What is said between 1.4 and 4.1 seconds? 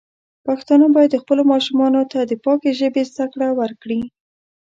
ماشومانو ته د پاکې ژبې زده کړه ورکړي.